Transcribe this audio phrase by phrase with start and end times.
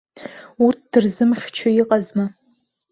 [0.65, 2.25] Урҭ дырзымыхьчо иҟазма.